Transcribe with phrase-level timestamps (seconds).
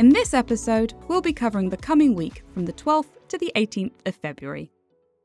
[0.00, 3.92] In this episode, we'll be covering the coming week from the 12th to the 18th
[4.06, 4.70] of February.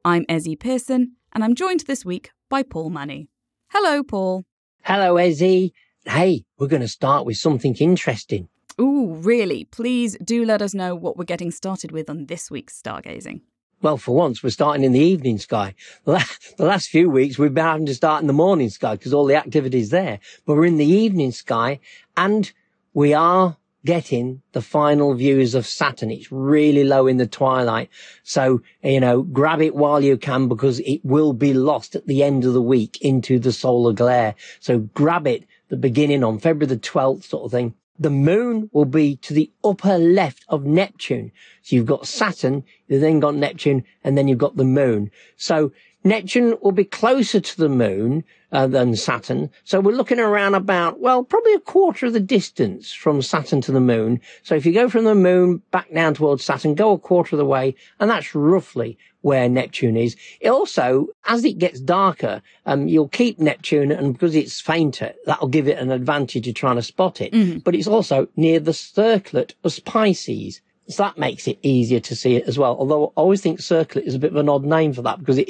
[0.04, 3.30] I'm Ezzy Pearson, and I'm joined this week by Paul Money.
[3.70, 4.44] Hello, Paul.
[4.84, 5.72] Hello, Ezzy.
[6.04, 8.50] Hey, we're going to start with something interesting.
[8.78, 9.64] Ooh, really?
[9.64, 13.44] Please do let us know what we're getting started with on this week's stargazing.
[13.82, 15.74] Well, for once, we're starting in the evening sky.
[16.04, 16.22] The
[16.60, 19.36] last few weeks, we've been having to start in the morning sky because all the
[19.36, 20.20] activity's there.
[20.46, 21.80] But we're in the evening sky
[22.18, 22.52] and
[22.94, 23.56] we are
[23.86, 26.12] getting the final views of Saturn.
[26.12, 27.90] It's really low in the twilight.
[28.24, 32.24] So, you know, grab it while you can because it will be lost at the
[32.24, 34.36] end of the week into the solar glare.
[34.60, 37.76] So grab it the beginning on February the 12th sort of thing.
[37.98, 41.32] The moon will be to the upper left of Neptune.
[41.62, 45.12] So you've got Saturn, you've then got Neptune, and then you've got the moon.
[45.38, 45.72] So
[46.04, 49.50] Neptune will be closer to the moon uh, than Saturn.
[49.66, 53.72] So we're looking around about, well, probably a quarter of the distance from Saturn to
[53.74, 54.22] the moon.
[54.44, 57.40] So if you go from the moon back down towards Saturn, go a quarter of
[57.40, 60.16] the way, and that's roughly where Neptune is.
[60.40, 65.50] It also, as it gets darker, um, you'll keep Neptune and because it's fainter, that'll
[65.50, 67.34] give it an advantage of trying to spot it.
[67.34, 67.58] Mm-hmm.
[67.60, 70.62] But it's also near the circlet of Pisces.
[70.88, 72.76] So that makes it easier to see it as well.
[72.78, 75.40] Although I always think circlet is a bit of an odd name for that because
[75.40, 75.50] it,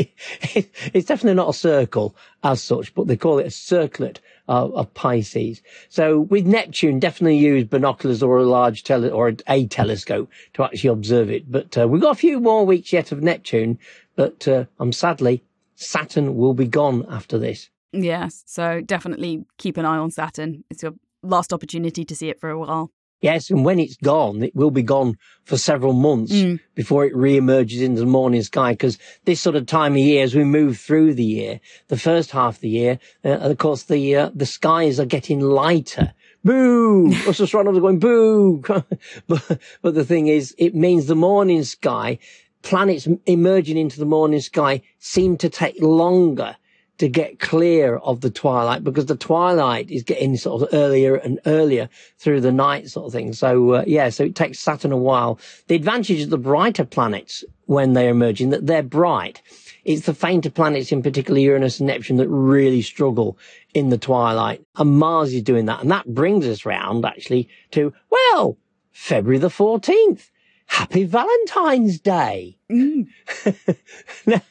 [0.56, 4.74] it it's definitely not a circle as such, but they call it a circlet of,
[4.74, 5.62] of Pisces.
[5.90, 10.92] So with Neptune, definitely use binoculars or a large tele or a, telescope to actually
[10.92, 11.52] observe it.
[11.52, 13.78] But uh, we've got a few more weeks yet of Neptune,
[14.16, 15.44] but uh, I'm sadly
[15.76, 17.70] Saturn will be gone after this.
[17.92, 20.64] Yes, so definitely keep an eye on Saturn.
[20.70, 22.92] It's your last opportunity to see it for a while.
[23.22, 26.60] Yes, and when it's gone, it will be gone for several months Mm.
[26.76, 28.74] before it re-emerges into the morning sky.
[28.74, 32.32] Because this sort of time of year, as we move through the year, the first
[32.32, 36.14] half of the year, uh, of course the uh, the skies are getting lighter.
[36.44, 37.12] Boo!
[37.28, 38.62] Us astronomers are going boo.
[39.28, 42.20] but but the thing is, it means the morning sky,
[42.62, 46.58] planets emerging into the morning sky, seem to take longer
[46.98, 51.40] to get clear of the twilight because the twilight is getting sort of earlier and
[51.46, 53.34] earlier through the night sort of thing.
[53.34, 55.40] So, uh, yeah, so it takes Saturn a while.
[55.68, 59.42] The advantage of the brighter planets when they're emerging that they're bright.
[59.84, 63.38] It's the fainter planets, in particular Uranus and Neptune, that really struggle
[63.74, 64.66] in the twilight.
[64.78, 65.82] And Mars is doing that.
[65.82, 68.58] And that brings us round actually to, well,
[68.92, 70.30] February the 14th.
[70.68, 72.58] Happy Valentine's Day.
[72.72, 73.08] Mm.
[74.26, 74.42] Now,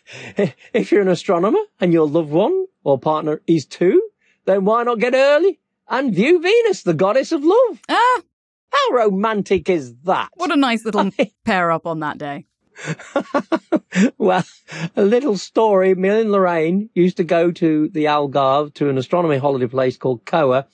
[0.72, 4.00] if you're an astronomer and your loved one or partner is too,
[4.44, 5.58] then why not get early
[5.88, 7.80] and view Venus, the goddess of love?
[7.88, 8.22] Ah,
[8.72, 10.28] How romantic is that?
[10.34, 11.10] what a nice little
[11.44, 12.46] pair up on that day.
[14.19, 14.44] well,
[14.96, 15.94] a little story.
[15.94, 20.25] Me and Lorraine used to go to the Algarve to an astronomy holiday place called
[20.25, 20.66] COAA.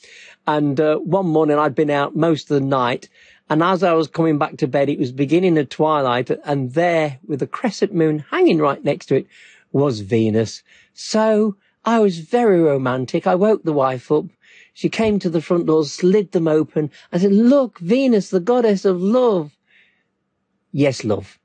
[0.46, 3.08] And uh, one morning I'd been out most of the night.
[3.50, 6.30] And as I was coming back to bed, it was beginning of twilight.
[6.44, 9.26] And there, with the crescent moon hanging right next to it,
[9.72, 10.62] was Venus.
[10.94, 13.26] So I was very romantic.
[13.26, 14.26] I woke the wife up.
[14.72, 16.92] She came to the front door, slid them open.
[17.12, 19.50] I said, look, Venus, the goddess of love.
[20.70, 21.39] Yes, love.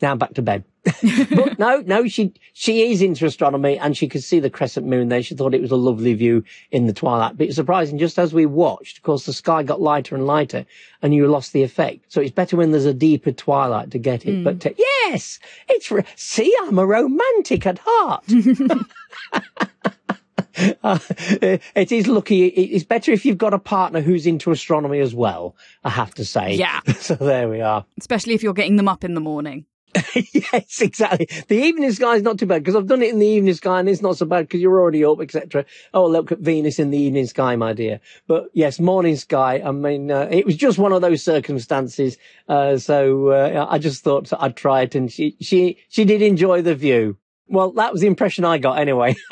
[0.00, 0.64] Now back to bed.
[1.34, 5.08] but no, no, she, she is into astronomy and she could see the crescent moon
[5.08, 5.22] there.
[5.22, 7.36] She thought it was a lovely view in the twilight.
[7.36, 10.64] But it's surprising, just as we watched, of course, the sky got lighter and lighter
[11.02, 12.06] and you lost the effect.
[12.08, 14.44] So it's better when there's a deeper twilight to get it.
[14.44, 15.38] But uh, yes,
[15.68, 18.24] it's, re- see, I'm a romantic at heart.
[20.82, 20.98] Uh,
[21.76, 22.46] it is lucky.
[22.46, 25.54] It's better if you've got a partner who's into astronomy as well,
[25.84, 26.54] I have to say.
[26.54, 26.80] Yeah.
[26.98, 27.84] so there we are.
[27.98, 29.66] Especially if you're getting them up in the morning.
[30.32, 31.28] yes, exactly.
[31.48, 33.80] The evening sky is not too bad because I've done it in the evening sky
[33.80, 35.64] and it's not so bad because you're already up, etc.
[35.94, 38.00] Oh, look at Venus in the evening sky, my dear.
[38.26, 39.62] But yes, morning sky.
[39.64, 42.16] I mean, uh, it was just one of those circumstances.
[42.48, 46.62] Uh, so uh, I just thought I'd try it, and she she she did enjoy
[46.62, 47.16] the view.
[47.48, 49.16] Well, that was the impression I got anyway.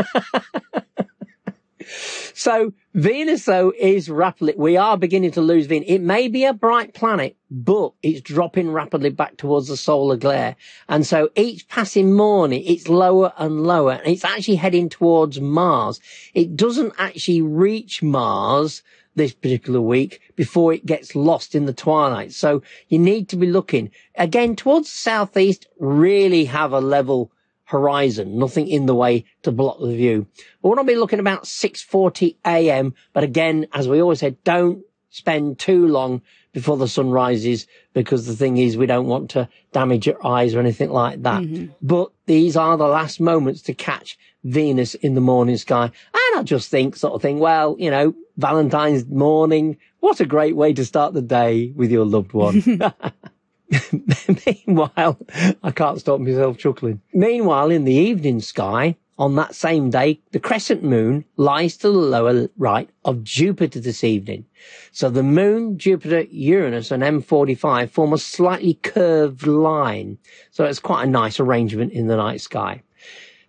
[1.84, 5.88] So Venus, though, is rapidly, we are beginning to lose Venus.
[5.88, 10.56] It may be a bright planet, but it's dropping rapidly back towards the solar glare.
[10.88, 16.00] And so each passing morning, it's lower and lower and it's actually heading towards Mars.
[16.34, 18.82] It doesn't actually reach Mars
[19.14, 22.32] this particular week before it gets lost in the twilight.
[22.32, 27.32] So you need to be looking again towards the southeast, really have a level
[27.66, 30.26] horizon, nothing in the way to block the view.
[30.62, 32.94] We want to be looking about 6.40 a.m.
[33.12, 36.22] But again, as we always said, don't spend too long
[36.52, 40.54] before the sun rises because the thing is we don't want to damage your eyes
[40.54, 41.42] or anything like that.
[41.42, 41.72] Mm-hmm.
[41.82, 45.84] But these are the last moments to catch Venus in the morning sky.
[45.84, 50.54] And I just think sort of thing, well, you know, Valentine's morning, what a great
[50.54, 52.62] way to start the day with your loved one.
[54.46, 55.18] Meanwhile,
[55.62, 57.00] I can't stop myself chuckling.
[57.12, 61.98] Meanwhile, in the evening sky, on that same day, the crescent moon lies to the
[61.98, 64.44] lower right of Jupiter this evening.
[64.92, 70.18] So the moon, Jupiter, Uranus and M45 form a slightly curved line.
[70.50, 72.82] So it's quite a nice arrangement in the night sky.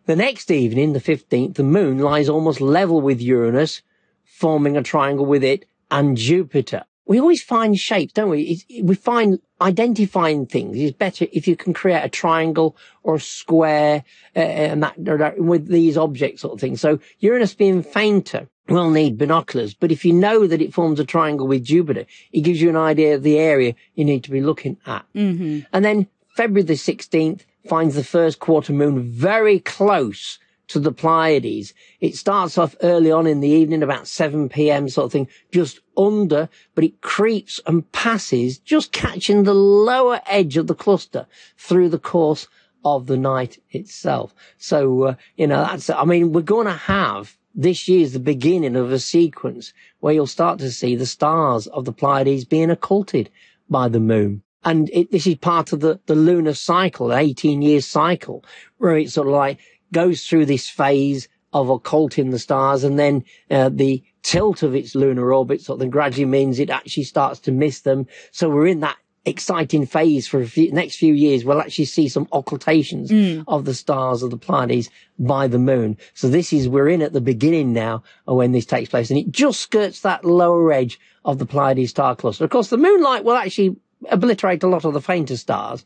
[0.05, 3.81] The next evening, the 15th, the moon lies almost level with Uranus,
[4.23, 8.61] forming a triangle with it and Jupiter we always find shapes, don't we?
[8.83, 14.03] we find identifying things is better if you can create a triangle or a square
[14.35, 16.77] uh, and that with these objects sort of thing.
[16.77, 21.05] So Uranus being fainter will need binoculars, but if you know that it forms a
[21.05, 24.41] triangle with Jupiter, it gives you an idea of the area you need to be
[24.41, 25.05] looking at.
[25.15, 25.61] Mm-hmm.
[25.71, 31.73] And then February the 16th finds the first quarter moon very close to the Pleiades.
[31.99, 34.89] It starts off early on in the evening, about 7 p.m.
[34.89, 40.57] sort of thing, just under, but it creeps and passes, just catching the lower edge
[40.57, 41.25] of the cluster
[41.57, 42.47] through the course
[42.85, 44.33] of the night itself.
[44.57, 48.75] So, uh, you know, that's, I mean, we're going to have this year's the beginning
[48.75, 53.29] of a sequence where you'll start to see the stars of the Pleiades being occulted
[53.69, 54.43] by the moon.
[54.63, 58.43] And it, this is part of the, the lunar cycle, 18 year cycle,
[58.77, 59.59] where it's sort of like,
[59.91, 64.95] goes through this phase of occulting the stars and then uh, the tilt of its
[64.95, 68.05] lunar orbit sort of then gradually means it actually starts to miss them.
[68.31, 71.43] So we're in that exciting phase for the next few years.
[71.43, 73.43] We'll actually see some occultations mm.
[73.47, 74.89] of the stars of the Pleiades
[75.19, 75.97] by the moon.
[76.13, 79.19] So this is, we're in at the beginning now of when this takes place and
[79.19, 82.43] it just skirts that lower edge of the Pleiades star cluster.
[82.43, 83.77] Of course, the moonlight will actually
[84.09, 85.85] obliterate a lot of the fainter stars,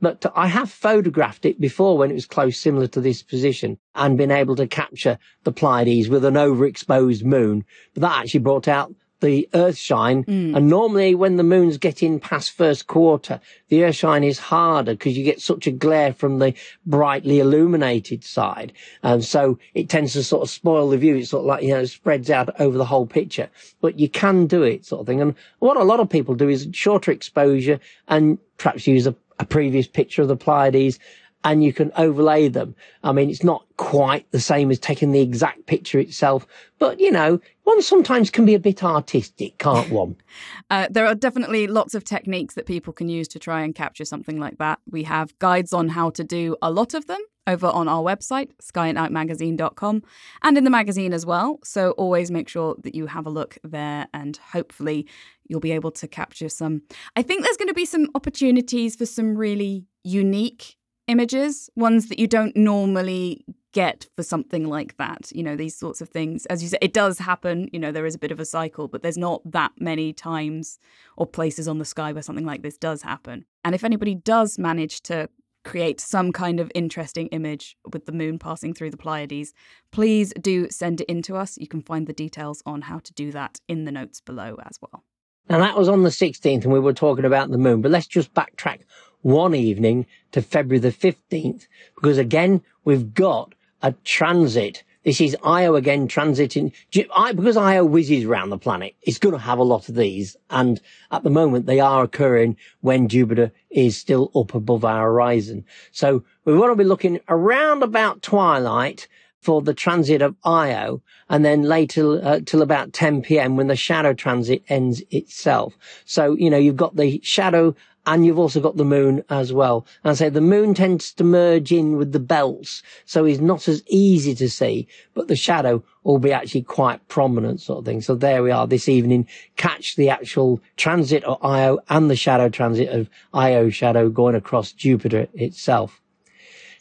[0.00, 4.18] but I have photographed it before when it was close, similar to this position, and
[4.18, 7.64] been able to capture the Pleiades with an overexposed moon.
[7.94, 10.24] But that actually brought out the earthshine.
[10.24, 10.54] Mm.
[10.54, 15.24] And normally when the moon's getting past first quarter, the earthshine is harder because you
[15.24, 16.54] get such a glare from the
[16.84, 18.74] brightly illuminated side.
[19.02, 21.16] And so it tends to sort of spoil the view.
[21.16, 23.48] It's sort of like, you know, spreads out over the whole picture,
[23.80, 25.22] but you can do it sort of thing.
[25.22, 29.46] And what a lot of people do is shorter exposure and perhaps use a, a
[29.46, 30.98] previous picture of the Pleiades
[31.44, 32.74] and you can overlay them.
[33.02, 36.46] I mean, it's not quite the same as taking the exact picture itself,
[36.78, 40.16] but you know, one sometimes can be a bit artistic, can't one?
[40.70, 44.04] uh, there are definitely lots of techniques that people can use to try and capture
[44.04, 44.78] something like that.
[44.90, 48.50] We have guides on how to do a lot of them over on our website,
[48.62, 50.02] skyatnightmagazine.com,
[50.42, 51.58] and in the magazine as well.
[51.64, 55.08] So always make sure that you have a look there and hopefully
[55.46, 56.82] you'll be able to capture some.
[57.16, 62.18] I think there's going to be some opportunities for some really unique images, ones that
[62.18, 65.30] you don't normally get for something like that.
[65.34, 66.46] You know, these sorts of things.
[66.46, 67.68] As you said, it does happen.
[67.72, 70.78] You know, there is a bit of a cycle, but there's not that many times
[71.16, 73.46] or places on the sky where something like this does happen.
[73.64, 75.28] And if anybody does manage to
[75.64, 79.52] create some kind of interesting image with the moon passing through the Pleiades,
[79.92, 81.56] please do send it in to us.
[81.56, 84.78] You can find the details on how to do that in the notes below as
[84.80, 85.04] well.
[85.48, 88.06] Now that was on the 16th and we were talking about the moon, but let's
[88.06, 88.80] just backtrack
[89.22, 94.84] one evening to February the 15th, because again, we've got a transit.
[95.04, 96.72] This is Io again transiting.
[96.92, 100.36] Because Io whizzes around the planet, it's going to have a lot of these.
[100.50, 105.64] And at the moment, they are occurring when Jupiter is still up above our horizon.
[105.90, 109.08] So we want to be looking around about twilight
[109.42, 113.56] for the transit of Io and then later uh, till about 10 p.m.
[113.56, 115.76] when the shadow transit ends itself.
[116.04, 117.74] So, you know, you've got the shadow
[118.06, 119.86] and you've also got the moon as well.
[120.02, 123.82] And say the moon tends to merge in with the belts, so it's not as
[123.86, 128.00] easy to see, but the shadow will be actually quite prominent sort of thing.
[128.00, 129.28] So there we are this evening.
[129.56, 134.72] Catch the actual transit of Io and the shadow transit of Io shadow going across
[134.72, 136.00] Jupiter itself.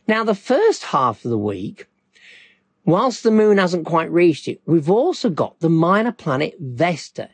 [0.07, 1.87] Now the first half of the week,
[2.83, 7.29] whilst the moon hasn't quite reached it, we've also got the minor planet Vesta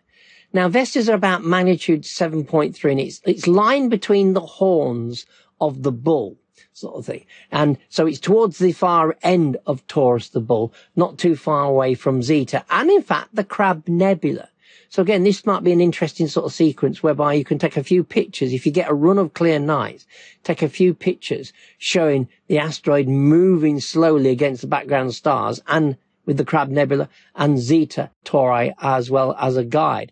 [0.53, 5.25] now, Vesta's are about magnitude 7.3 and it's, it's lying between the horns
[5.59, 6.37] of the bull
[6.73, 7.25] sort of thing.
[7.51, 11.95] And so it's towards the far end of Taurus the bull, not too far away
[11.95, 14.49] from Zeta and in fact the Crab Nebula.
[14.89, 17.83] So again, this might be an interesting sort of sequence whereby you can take a
[17.83, 18.53] few pictures.
[18.53, 20.05] If you get a run of clear nights,
[20.43, 25.97] take a few pictures showing the asteroid moving slowly against the background stars and
[26.27, 30.11] with the Crab Nebula and Zeta Tauri as well as a guide.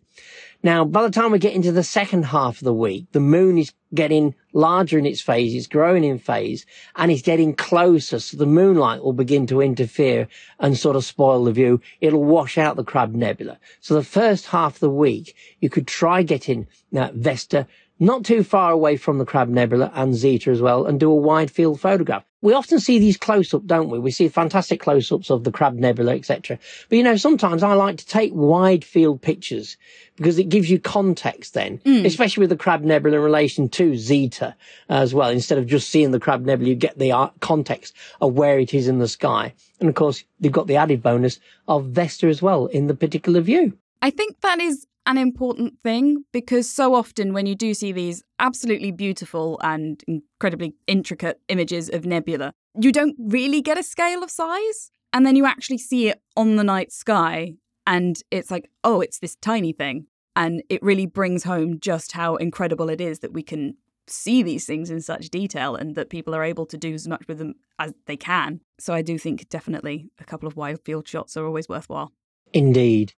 [0.63, 3.59] Now, by the time we get into the second half of the week, the moon
[3.59, 8.19] is getting larger in its phase, it's growing in phase, and it's getting closer.
[8.19, 10.27] So the moonlight will begin to interfere
[10.59, 11.81] and sort of spoil the view.
[12.01, 13.59] It'll wash out the Crab Nebula.
[13.79, 17.67] So the first half of the week, you could try getting Vesta
[17.99, 21.15] not too far away from the Crab Nebula and Zeta as well, and do a
[21.15, 22.25] wide field photograph.
[22.45, 23.97] We often see these close-up, don't we?
[23.97, 26.59] We see fantastic close-ups of the Crab Nebula, etc.
[26.87, 29.77] But you know, sometimes I like to take wide field pictures
[30.15, 32.05] because it gives you context then, mm.
[32.05, 34.55] especially with the Crab Nebula in relation to Zeta
[34.89, 35.31] as well.
[35.31, 38.87] Instead of just seeing the Crab Nebula, you get the context of where it is
[38.87, 39.55] in the sky.
[39.79, 43.41] And of course, you've got the added bonus of Vesta as well in the particular
[43.41, 43.75] view.
[44.03, 48.23] I think that is an important thing because so often when you do see these
[48.39, 54.31] absolutely beautiful and incredibly intricate images of nebula, you don't really get a scale of
[54.31, 54.91] size.
[55.13, 57.53] And then you actually see it on the night sky,
[57.87, 60.07] and it's like, oh, it's this tiny thing.
[60.35, 64.65] And it really brings home just how incredible it is that we can see these
[64.65, 67.53] things in such detail and that people are able to do as much with them
[67.79, 68.59] as they can.
[68.77, 72.11] So I do think definitely a couple of wide field shots are always worthwhile.
[72.53, 73.13] Indeed.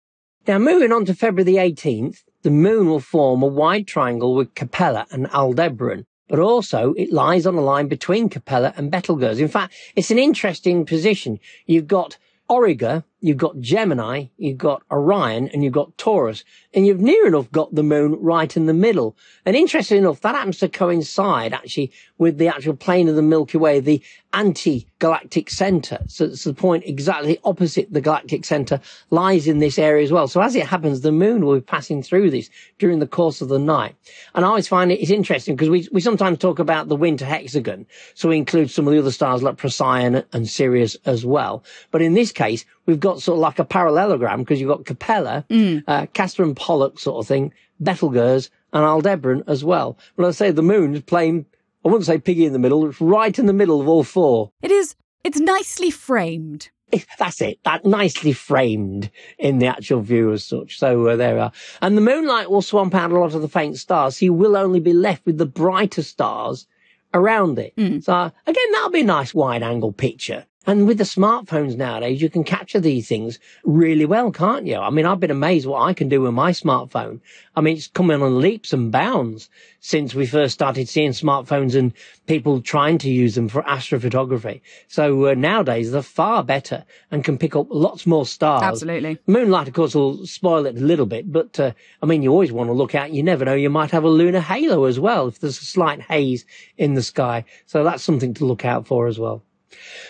[0.47, 4.55] Now, moving on to February the 18th, the moon will form a wide triangle with
[4.55, 9.41] Capella and Aldebaran, but also it lies on a line between Capella and Betelgeuse.
[9.41, 11.41] In fact, it's an interesting position.
[11.67, 12.17] You've got
[12.49, 17.51] Auriga, you've got Gemini, you've got Orion, and you've got Taurus, and you've near enough
[17.51, 19.17] got the moon right in the middle.
[19.45, 23.59] And interesting enough, that happens to coincide actually with the actual plane of the Milky
[23.59, 24.01] Way, the
[24.37, 25.99] anti-galactic center.
[26.09, 30.29] So it's the point exactly opposite the galactic center lies in this area as well.
[30.29, 33.49] So as it happens, the moon will be passing through this during the course of
[33.49, 33.97] the night.
[34.35, 37.25] And I always find it it's interesting because we, we sometimes talk about the winter
[37.25, 37.87] hexagon.
[38.15, 41.65] So we include some of the other stars like Procyon and Sirius as well.
[41.91, 45.47] But in this case, we've got sort of like a parallelogram because you've got Capella,
[45.49, 45.83] mm.
[45.89, 49.97] uh, Castor and Pollux sort of thing, Betelgeuse and Aldebaran as well.
[50.15, 51.47] But I say the moon's playing,
[51.87, 54.51] I wouldn't say piggy in the middle, it's right in the middle of all four.
[54.61, 56.71] It is, it's nicely framed.
[57.17, 57.61] That's it.
[57.65, 60.81] That nicely framed in the actual view as such.
[60.81, 61.53] So uh, there we are.
[61.81, 64.17] And the moonlight will swamp out a lot of the faint stars.
[64.17, 66.67] So you will only be left with the brighter stars
[67.15, 67.75] around it.
[67.77, 68.03] Mm.
[68.03, 70.45] So again, that'll be a nice wide angle picture.
[70.69, 74.77] And with the smartphones nowadays, you can capture these things really well, can't you?
[74.77, 77.21] I mean, I've been amazed what I can do with my smartphone.
[77.55, 81.93] I mean, it's coming on leaps and bounds since we first started seeing smartphones and
[82.27, 84.61] people trying to use them for astrophotography.
[84.89, 88.65] So uh, nowadays they're far better and can pick up lots more stars.
[88.65, 89.19] Absolutely.
[89.29, 91.71] Moonlight, of course, will spoil it a little bit, but uh,
[92.03, 93.13] I mean, you always want to look out.
[93.13, 93.55] You never know.
[93.55, 96.45] You might have a lunar halo as well if there's a slight haze
[96.77, 97.45] in the sky.
[97.67, 99.46] So that's something to look out for as well.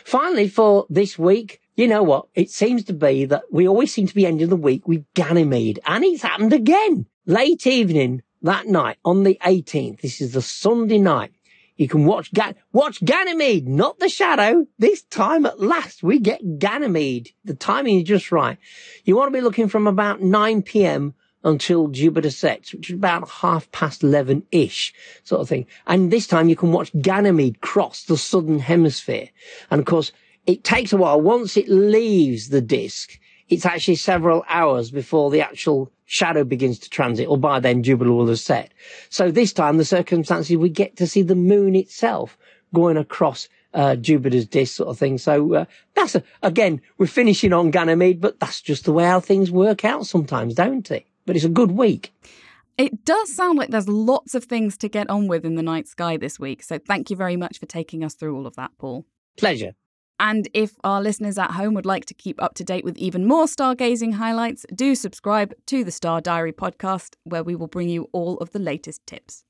[0.04, 2.28] Finally, for this week, you know what?
[2.34, 5.80] It seems to be that we always seem to be ending the week with Ganymede,
[5.84, 7.06] and it's happened again.
[7.26, 10.00] Late evening that night on the 18th.
[10.00, 11.32] This is the Sunday night.
[11.76, 14.66] You can watch Gan- watch Ganymede, not the shadow.
[14.78, 17.32] This time at last we get Ganymede.
[17.44, 18.56] The timing is just right.
[19.04, 21.14] You want to be looking from about 9 p.m
[21.46, 25.64] until Jupiter sets, which is about half past 11-ish sort of thing.
[25.86, 29.30] And this time you can watch Ganymede cross the southern hemisphere.
[29.70, 30.10] And of course,
[30.46, 31.20] it takes a while.
[31.20, 36.90] Once it leaves the disk, it's actually several hours before the actual shadow begins to
[36.90, 38.72] transit, or by then Jupiter will have set.
[39.08, 42.36] So this time the circumstances, we get to see the moon itself
[42.74, 45.16] going across uh, Jupiter's disk sort of thing.
[45.16, 49.20] So uh, that's a, again, we're finishing on Ganymede, but that's just the way how
[49.20, 51.06] things work out sometimes, don't it?
[51.26, 52.12] But it's a good week.
[52.78, 55.88] It does sound like there's lots of things to get on with in the night
[55.88, 56.62] sky this week.
[56.62, 59.06] So thank you very much for taking us through all of that, Paul.
[59.38, 59.72] Pleasure.
[60.18, 63.26] And if our listeners at home would like to keep up to date with even
[63.26, 68.08] more stargazing highlights, do subscribe to the Star Diary podcast, where we will bring you
[68.12, 69.44] all of the latest tips.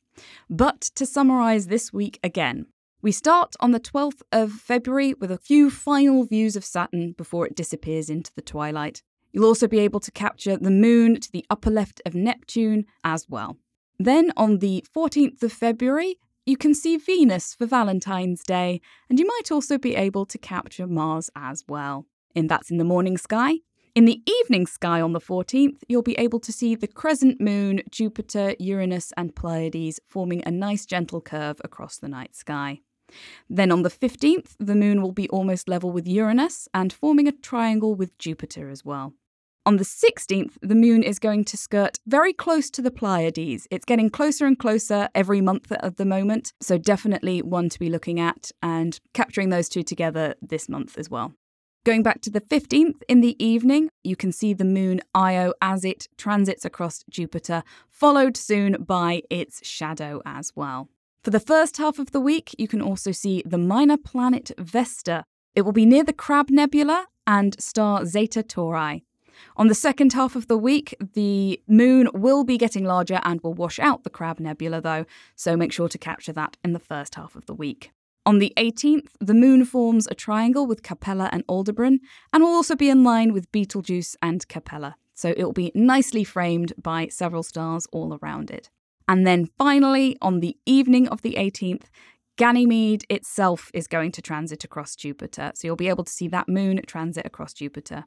[0.51, 2.67] But to summarise this week again,
[3.03, 7.47] we start on the 12th of February with a few final views of Saturn before
[7.47, 9.03] it disappears into the twilight.
[9.37, 13.29] You'll also be able to capture the moon to the upper left of Neptune as
[13.29, 13.59] well.
[13.99, 16.17] Then on the 14th of February,
[16.47, 20.87] you can see Venus for Valentine's Day, and you might also be able to capture
[20.87, 22.07] Mars as well.
[22.35, 23.57] And that's in the morning sky.
[23.95, 27.83] In the evening sky on the 14th, you'll be able to see the crescent moon,
[27.91, 32.81] Jupiter, Uranus, and Pleiades forming a nice gentle curve across the night sky.
[33.51, 37.33] Then on the 15th, the moon will be almost level with Uranus and forming a
[37.33, 39.13] triangle with Jupiter as well.
[39.67, 43.67] On the 16th, the moon is going to skirt very close to the Pleiades.
[43.69, 47.91] It's getting closer and closer every month at the moment, so definitely one to be
[47.91, 51.33] looking at and capturing those two together this month as well.
[51.85, 55.85] Going back to the 15th in the evening, you can see the moon Io as
[55.85, 60.91] it transits across Jupiter, followed soon by its shadow as well.
[61.25, 65.25] For the first half of the week, you can also see the minor planet Vesta.
[65.57, 69.03] It will be near the Crab Nebula and star Zeta Tauri.
[69.57, 73.55] On the second half of the week, the moon will be getting larger and will
[73.55, 77.15] wash out the Crab Nebula, though, so make sure to capture that in the first
[77.15, 77.93] half of the week.
[78.25, 82.01] On the 18th, the moon forms a triangle with Capella and Aldebaran,
[82.33, 86.25] and will also be in line with Betelgeuse and Capella, so it will be nicely
[86.25, 88.69] framed by several stars all around it.
[89.09, 91.85] And then finally, on the evening of the 18th,
[92.37, 96.49] Ganymede itself is going to transit across Jupiter, so you'll be able to see that
[96.49, 98.05] moon transit across Jupiter.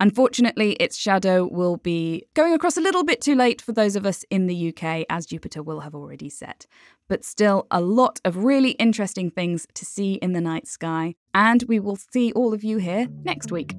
[0.00, 4.04] Unfortunately, its shadow will be going across a little bit too late for those of
[4.04, 6.66] us in the UK, as Jupiter will have already set.
[7.08, 11.64] But still, a lot of really interesting things to see in the night sky, and
[11.68, 13.74] we will see all of you here next week.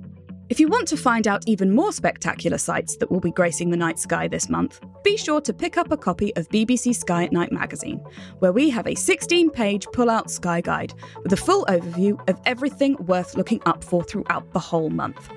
[0.48, 3.78] If you want to find out even more spectacular sights that will be gracing the
[3.78, 7.32] night sky this month, be sure to pick up a copy of BBC Sky at
[7.32, 7.98] Night magazine,
[8.38, 12.40] where we have a 16 page pull out sky guide with a full overview of
[12.46, 15.30] everything worth looking up for throughout the whole month.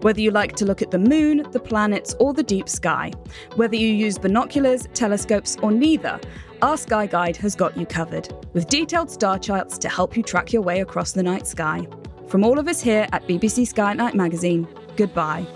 [0.00, 3.12] Whether you like to look at the moon, the planets, or the deep sky,
[3.54, 6.18] whether you use binoculars, telescopes, or neither,
[6.60, 10.52] our Sky Guide has got you covered, with detailed star charts to help you track
[10.52, 11.86] your way across the night sky.
[12.28, 14.66] From all of us here at BBC Sky at Night magazine,
[14.96, 15.46] goodbye.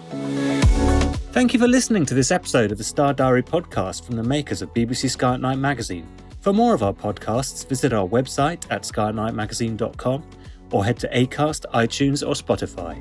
[1.33, 4.63] Thank you for listening to this episode of the Star Diary podcast from the makers
[4.63, 6.07] of BBC Sky at Night magazine.
[6.41, 10.23] For more of our podcasts, visit our website at skyatnightmagazine.com
[10.71, 12.97] or head to Acast, iTunes, or Spotify.